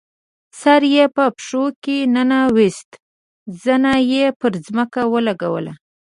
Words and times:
سر 0.61 0.81
یې 0.93 1.05
په 1.15 1.25
پښو 1.35 1.63
کې 1.83 1.97
ننویست، 2.13 2.91
زنه 3.63 3.93
یې 4.11 4.25
پر 4.39 4.51
ځمکه 4.65 5.01
ولګوله. 5.13 5.73